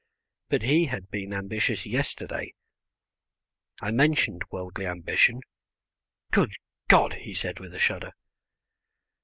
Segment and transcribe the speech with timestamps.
[0.49, 2.55] But he had been ambitious yesterday.
[3.81, 5.41] I mentioned worldly ambition.
[6.31, 6.53] "Good
[6.87, 8.13] God!" he said with a shudder.